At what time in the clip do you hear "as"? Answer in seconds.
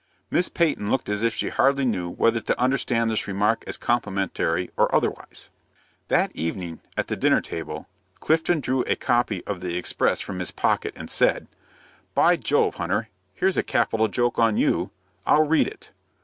1.09-1.21, 3.67-3.77